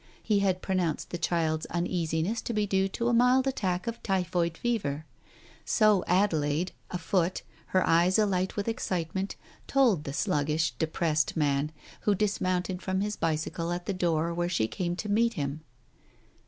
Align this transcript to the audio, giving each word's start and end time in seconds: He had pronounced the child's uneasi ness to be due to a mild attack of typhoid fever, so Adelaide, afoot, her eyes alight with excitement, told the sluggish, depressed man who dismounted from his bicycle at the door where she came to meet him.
He 0.23 0.39
had 0.39 0.63
pronounced 0.63 1.11
the 1.11 1.19
child's 1.19 1.67
uneasi 1.69 2.23
ness 2.23 2.41
to 2.41 2.53
be 2.53 2.65
due 2.65 2.87
to 2.87 3.07
a 3.07 3.13
mild 3.13 3.45
attack 3.45 3.85
of 3.85 4.01
typhoid 4.01 4.57
fever, 4.57 5.05
so 5.63 6.03
Adelaide, 6.07 6.71
afoot, 6.89 7.43
her 7.67 7.85
eyes 7.85 8.17
alight 8.17 8.55
with 8.55 8.67
excitement, 8.67 9.35
told 9.67 10.05
the 10.05 10.11
sluggish, 10.13 10.71
depressed 10.79 11.37
man 11.37 11.71
who 11.99 12.15
dismounted 12.15 12.81
from 12.81 13.01
his 13.01 13.15
bicycle 13.15 13.71
at 13.71 13.85
the 13.85 13.93
door 13.93 14.33
where 14.33 14.49
she 14.49 14.67
came 14.67 14.95
to 14.95 15.07
meet 15.07 15.33
him. 15.35 15.61